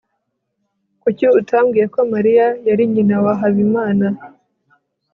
[1.01, 4.07] kuki utambwiye ko mariya yari nyina wa habimana